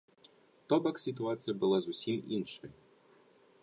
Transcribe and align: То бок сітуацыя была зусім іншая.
То 0.71 0.75
бок 0.85 0.97
сітуацыя 1.05 1.53
была 1.61 1.77
зусім 1.87 2.17
іншая. 2.39 2.71